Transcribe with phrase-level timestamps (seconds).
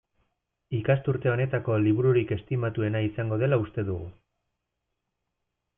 [0.77, 4.09] Ikasturte honetako libururik estimatuena izango dela uste dugu.